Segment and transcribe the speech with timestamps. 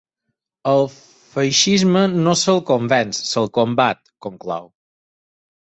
[0.71, 0.79] Al
[1.33, 4.69] feixisme no se’l convenç, se’l combat, conclou.